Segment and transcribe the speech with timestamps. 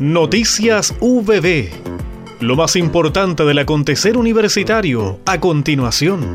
[0.00, 1.68] Noticias VB.
[2.40, 6.34] Lo más importante del acontecer universitario a continuación.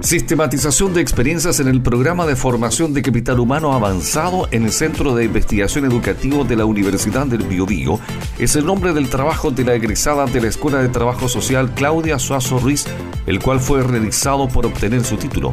[0.00, 5.14] Sistematización de experiencias en el programa de formación de capital humano avanzado en el Centro
[5.14, 8.00] de Investigación Educativo de la Universidad del Biobío
[8.38, 12.18] es el nombre del trabajo de la egresada de la Escuela de Trabajo Social Claudia
[12.18, 12.86] Suazo Ruiz,
[13.26, 15.52] el cual fue realizado por obtener su título.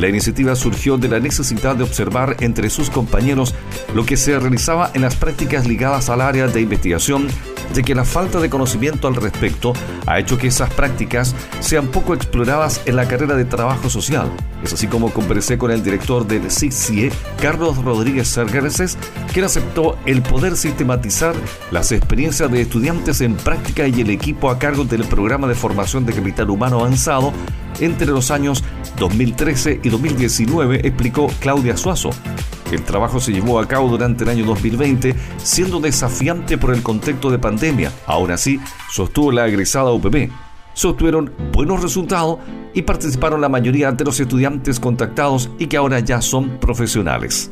[0.00, 3.54] La iniciativa surgió de la necesidad de observar entre sus compañeros
[3.94, 7.28] lo que se realizaba en las prácticas ligadas al área de investigación,
[7.74, 9.72] de que la falta de conocimiento al respecto
[10.06, 14.30] ha hecho que esas prácticas sean poco exploradas en la carrera de trabajo social.
[14.62, 17.10] Es así como conversé con el director del CICIE,
[17.40, 18.98] Carlos Rodríguez Sargarces,
[19.32, 21.34] quien aceptó el poder sistematizar
[21.70, 26.04] las experiencias de estudiantes en práctica y el equipo a cargo del programa de formación
[26.04, 27.32] de capital humano avanzado
[27.80, 28.62] entre los años
[28.98, 32.10] 2013 y 2019, explicó Claudia Suazo.
[32.72, 37.30] El trabajo se llevó a cabo durante el año 2020, siendo desafiante por el contexto
[37.30, 37.92] de pandemia.
[38.06, 40.30] Aún así, sostuvo la egresada UPB.
[40.72, 42.38] Se obtuvieron buenos resultados
[42.72, 47.50] y participaron la mayoría de los estudiantes contactados y que ahora ya son profesionales.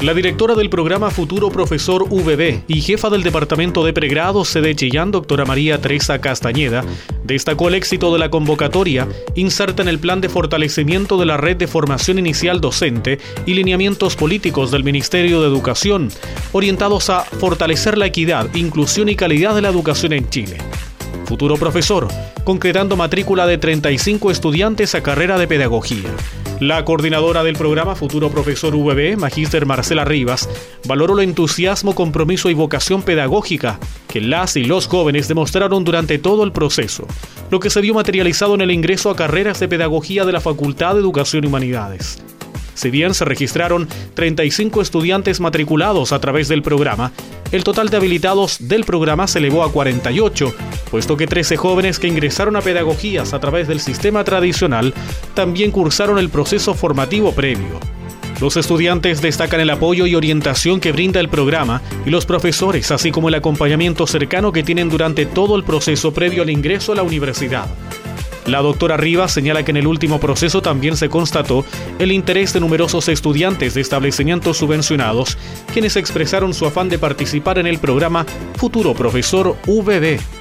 [0.00, 5.10] La directora del programa Futuro Profesor VB y jefa del Departamento de Pregrado sede Chillán,
[5.10, 6.84] doctora María Teresa Castañeda,
[7.24, 11.56] destacó el éxito de la convocatoria, inserta en el plan de fortalecimiento de la red
[11.56, 16.12] de formación inicial docente y lineamientos políticos del Ministerio de Educación,
[16.52, 20.58] orientados a fortalecer la equidad, inclusión y calidad de la educación en Chile
[21.28, 22.08] futuro profesor,
[22.42, 26.08] concretando matrícula de 35 estudiantes a carrera de pedagogía.
[26.58, 30.48] La coordinadora del programa Futuro Profesor VB, Magíster Marcela Rivas,
[30.86, 36.44] valoró el entusiasmo, compromiso y vocación pedagógica que las y los jóvenes demostraron durante todo
[36.44, 37.06] el proceso,
[37.50, 40.94] lo que se vio materializado en el ingreso a carreras de pedagogía de la Facultad
[40.94, 42.22] de Educación y Humanidades.
[42.78, 47.10] Si bien se registraron 35 estudiantes matriculados a través del programa,
[47.50, 50.54] el total de habilitados del programa se elevó a 48,
[50.88, 54.94] puesto que 13 jóvenes que ingresaron a pedagogías a través del sistema tradicional
[55.34, 57.80] también cursaron el proceso formativo previo.
[58.40, 63.10] Los estudiantes destacan el apoyo y orientación que brinda el programa y los profesores, así
[63.10, 67.02] como el acompañamiento cercano que tienen durante todo el proceso previo al ingreso a la
[67.02, 67.66] universidad.
[68.48, 71.66] La doctora Rivas señala que en el último proceso también se constató
[71.98, 75.36] el interés de numerosos estudiantes de establecimientos subvencionados,
[75.74, 78.24] quienes expresaron su afán de participar en el programa
[78.56, 80.37] Futuro Profesor VB.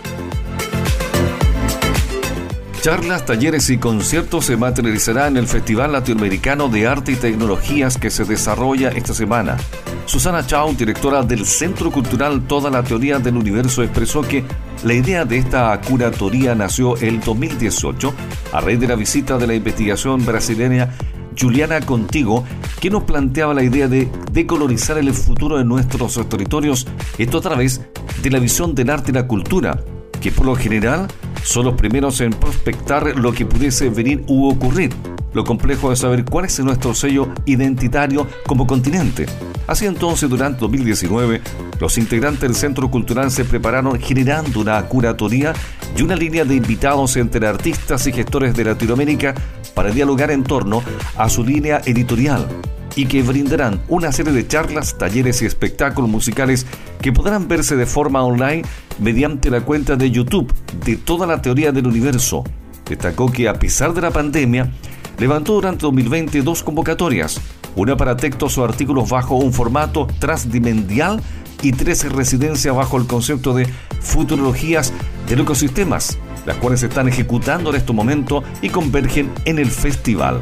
[2.87, 8.09] Charlas, talleres y conciertos se materializarán en el Festival Latinoamericano de Arte y Tecnologías que
[8.09, 9.57] se desarrolla esta semana.
[10.05, 14.45] Susana Chao, directora del Centro Cultural Toda la Teoría del Universo, expresó que
[14.85, 18.13] la idea de esta curatoría nació el 2018
[18.53, 20.93] a raíz de la visita de la investigación brasileña
[21.37, 22.45] Juliana Contigo,
[22.79, 26.87] que nos planteaba la idea de decolorizar el futuro de nuestros territorios,
[27.17, 27.81] esto a través
[28.23, 29.77] de la visión del arte y la cultura,
[30.21, 31.09] que por lo general
[31.43, 34.93] son los primeros en prospectar lo que pudiese venir u ocurrir.
[35.33, 39.25] Lo complejo es saber cuál es nuestro sello identitario como continente.
[39.67, 41.41] Así entonces, durante 2019,
[41.79, 45.53] los integrantes del Centro Cultural se prepararon generando una curatoría
[45.95, 49.35] y una línea de invitados entre artistas y gestores de Latinoamérica
[49.73, 50.81] para dialogar en torno
[51.17, 52.47] a su línea editorial
[52.97, 56.65] y que brindarán una serie de charlas, talleres y espectáculos musicales
[56.99, 58.63] que podrán verse de forma online
[58.99, 60.51] mediante la cuenta de YouTube
[60.83, 62.43] de toda la teoría del universo.
[62.89, 64.71] Destacó que a pesar de la pandemia,
[65.19, 67.39] levantó durante 2020 dos convocatorias
[67.75, 71.21] una para textos o artículos bajo un formato transdimensional
[71.61, 73.67] y tres residencias bajo el concepto de
[74.01, 74.91] futurologías
[75.27, 80.41] de ecosistemas, las cuales se están ejecutando en este momento y convergen en el festival.